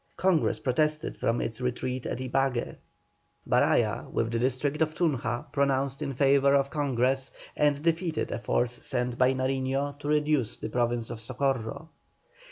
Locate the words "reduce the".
10.07-10.69